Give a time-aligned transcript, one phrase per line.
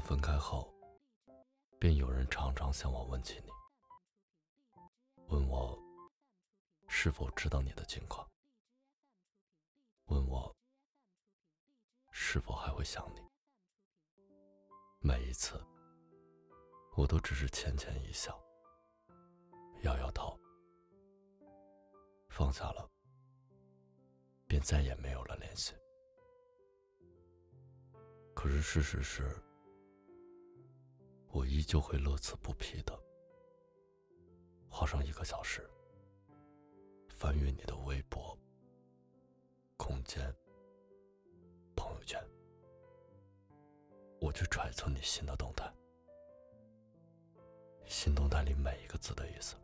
[0.00, 0.72] 分开后，
[1.78, 3.50] 便有人常常向我问起你，
[5.28, 5.78] 问我
[6.88, 8.28] 是否知道你的近况，
[10.06, 10.54] 问我
[12.10, 13.20] 是否还会想你。
[15.00, 15.60] 每一次，
[16.96, 18.40] 我都只是浅浅一笑，
[19.82, 20.38] 摇摇头，
[22.28, 22.90] 放下了，
[24.46, 25.74] 便再也没有了联系。
[28.34, 29.42] 可是事实是，
[31.36, 32.98] 我依旧会乐此不疲的
[34.70, 35.68] 花上一个小时，
[37.10, 38.34] 翻阅你的微博、
[39.76, 40.34] 空间、
[41.76, 42.18] 朋友圈，
[44.18, 45.70] 我去揣测你新的动态，
[47.84, 49.56] 新动态里每一个字的意思。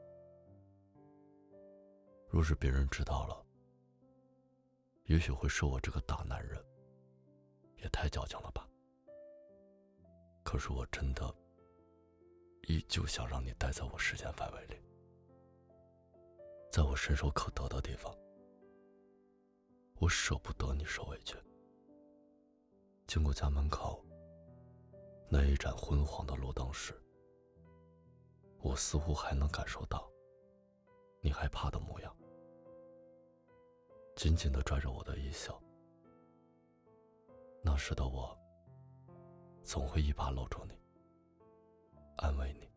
[2.28, 3.46] 若是别人知道了，
[5.04, 6.62] 也许会说我这个大男人
[7.78, 8.68] 也太矫情了吧。
[10.42, 11.34] 可是我真的
[12.68, 14.76] 依旧想让你待在我视线范围里，
[16.70, 18.14] 在我伸手可得的地方。
[19.96, 21.36] 我舍不得你受委屈。
[23.06, 24.04] 经过家门口
[25.28, 26.94] 那一盏昏黄的路灯时，
[28.58, 30.10] 我似乎还能感受到
[31.20, 32.16] 你害怕的模样，
[34.16, 35.56] 紧紧的拽着我的衣袖。
[37.62, 38.36] 那时的我。
[39.64, 40.74] 总会一把搂住你，
[42.16, 42.68] 安慰你。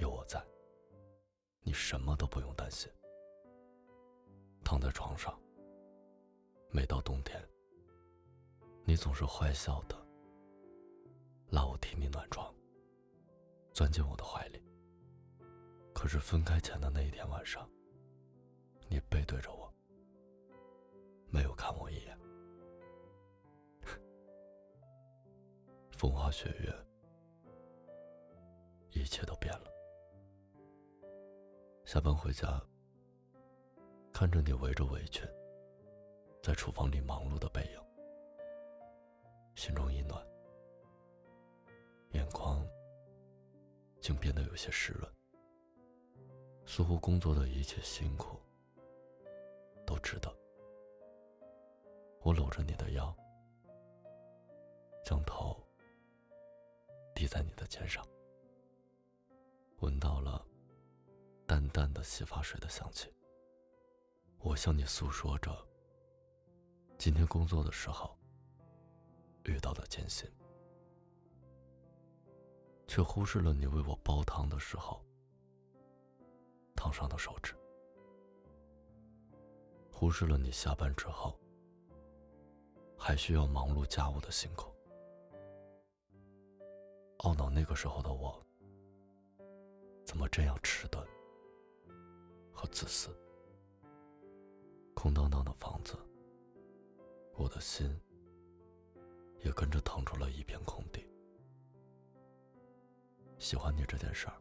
[0.00, 0.42] 有我在，
[1.62, 2.90] 你什么都不用担心。
[4.64, 5.38] 躺在床上，
[6.70, 7.40] 每到冬天，
[8.84, 9.96] 你总是坏笑的，
[11.50, 12.52] 拉我替你暖床，
[13.72, 14.62] 钻进我的怀里。
[15.94, 17.68] 可是分开前的那一天晚上，
[18.88, 19.72] 你背对着我，
[21.28, 22.18] 没有看我一眼。
[25.92, 26.74] 风花雪月，
[28.92, 29.72] 一切都变了。
[31.84, 32.62] 下班回家，
[34.12, 35.26] 看着你围着围裙，
[36.42, 37.80] 在厨房里忙碌的背影，
[39.54, 40.24] 心中一暖，
[42.12, 42.66] 眼眶
[44.00, 45.10] 竟变得有些湿润。
[46.64, 48.38] 似乎工作的一切辛苦
[49.84, 50.32] 都值得。
[52.22, 53.14] 我搂着你的腰，
[55.04, 55.60] 将头。
[57.14, 58.06] 滴在你的肩上，
[61.82, 63.12] 淡的洗发水的香气。
[64.38, 65.52] 我向你诉说着
[66.96, 68.16] 今天工作的时候
[69.46, 70.30] 遇到的艰辛，
[72.86, 75.04] 却忽视了你为我煲汤的时候
[76.76, 77.52] 烫伤的手指，
[79.90, 81.36] 忽视了你下班之后
[82.96, 84.72] 还需要忙碌家务的辛苦。
[87.18, 88.40] 懊恼那个时候的我，
[90.06, 91.04] 怎么这样迟钝
[92.62, 93.10] 和自私？
[94.94, 95.98] 空荡荡的房子，
[97.34, 98.00] 我的心
[99.40, 101.04] 也跟着腾出了一片空地。
[103.36, 104.40] 喜欢你这件事儿，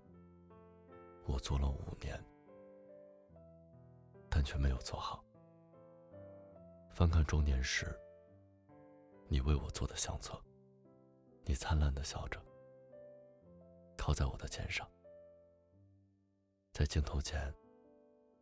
[1.25, 2.23] 我做了五年，
[4.29, 5.25] 但却没有做好。
[6.91, 7.87] 翻看中年时，
[9.29, 10.39] 你为我做的相册，
[11.43, 12.39] 你灿烂的笑着。
[13.97, 14.87] 靠在我的肩上，
[16.71, 17.51] 在镜头前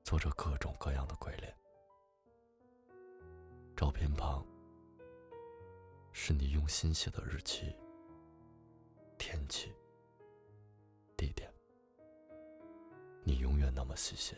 [0.04, 1.56] 做着各种各样的鬼脸。
[3.76, 4.46] 照片旁
[6.12, 7.76] 是你用心写的日期、
[9.18, 9.74] 天气、
[11.16, 11.52] 地点。
[13.24, 14.36] 你永远那么细心，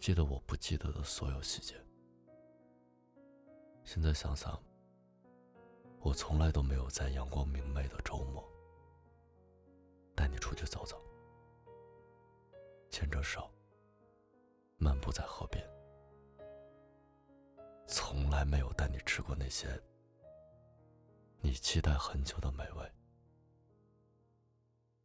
[0.00, 1.74] 记得我不记得的所有细节。
[3.84, 4.60] 现在想想，
[6.00, 8.46] 我从来都没有在阳光明媚的周末。
[10.14, 11.00] 带你出去走走，
[12.90, 13.48] 牵着手
[14.78, 15.62] 漫步在河边。
[17.86, 19.68] 从来没有带你吃过那些
[21.40, 22.92] 你期待很久的美味。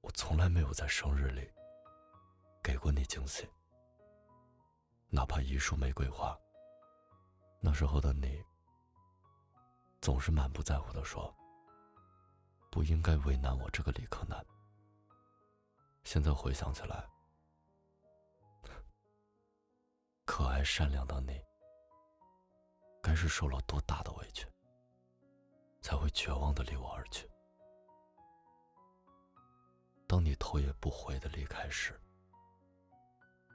[0.01, 1.49] 我从来没有在生日里
[2.61, 3.49] 给过你惊喜，
[5.09, 6.37] 哪怕一束玫瑰花。
[7.59, 8.43] 那时候的你
[10.01, 11.33] 总是满不在乎的说
[12.69, 14.45] ：“不应该为难我这个理科男。”
[16.03, 17.07] 现在回想起来，
[20.43, 21.41] 可爱善良的你，
[23.01, 24.45] 该是受了多大的委屈，
[25.79, 27.25] 才会绝望的离我而去？
[30.05, 31.97] 当你头也不回的离开时，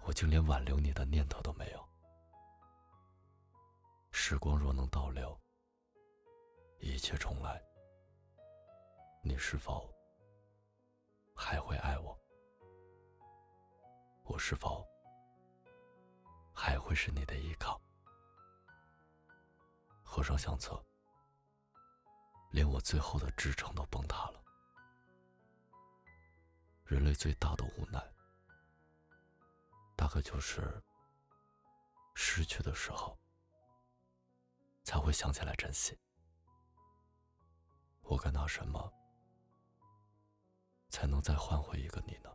[0.07, 1.89] 我竟连挽留你的念头都没有。
[4.11, 5.39] 时光若能倒流，
[6.81, 7.63] 一切重来，
[9.23, 9.95] 你是否
[11.37, 12.19] 还会爱我？
[14.25, 14.89] 我是否
[16.89, 17.79] 会是你的依靠？
[20.03, 20.83] 合上相册，
[22.51, 24.43] 连我最后的支撑都崩塌了。
[26.87, 28.03] 人类最大的无奈，
[29.95, 30.83] 大概就是
[32.15, 33.19] 失去的时候
[34.83, 35.95] 才会想起来珍惜。
[38.01, 38.91] 我该拿什么
[40.89, 42.31] 才能再换回一个你呢？